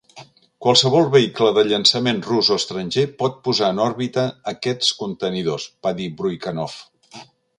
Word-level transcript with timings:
"Qualsevol 0.65 1.03
vehicle 1.15 1.49
de 1.57 1.63
llançament 1.71 2.21
rus 2.29 2.49
o 2.55 2.57
estranger 2.61 3.03
pot 3.21 3.37
posar 3.49 3.69
en 3.75 3.83
òrbita 3.85 4.25
aquests 4.55 4.91
contenidors", 5.05 5.71
va 5.87 5.95
dir 6.03 6.09
Bryukhanov. 6.23 6.81